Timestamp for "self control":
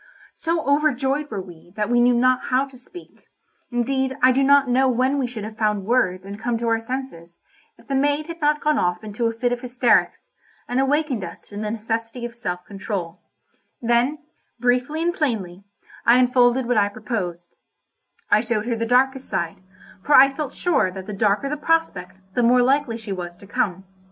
12.33-13.19